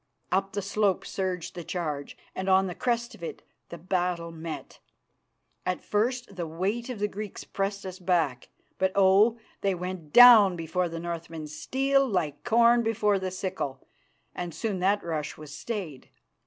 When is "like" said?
12.09-12.43